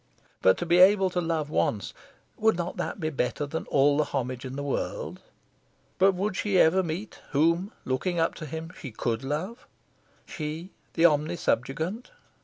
[0.41, 1.93] To be able to love once
[2.35, 5.19] would not that be better than all the homage in the world?
[5.99, 9.67] But would she ever meet whom, looking up to him, she could love
[10.25, 12.05] she, the omnisubjugant?